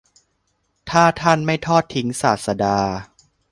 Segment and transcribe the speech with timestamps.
[0.89, 2.77] ถ้าท่านไม่ทอดทิ้งศาสดา